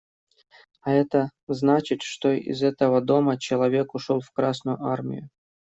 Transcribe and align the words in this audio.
А 0.81 0.89
это 0.91 1.29
значит, 1.47 2.01
что 2.01 2.31
из 2.31 2.63
этого 2.63 3.01
дома 3.01 3.37
человек 3.37 3.93
ушел 3.93 4.19
в 4.19 4.31
Красную 4.31 4.83
Армию. 4.83 5.29